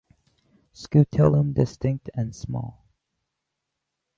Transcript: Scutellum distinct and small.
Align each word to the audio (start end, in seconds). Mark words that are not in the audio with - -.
Scutellum 0.73 1.53
distinct 1.53 2.09
and 2.15 2.35
small. 2.35 2.83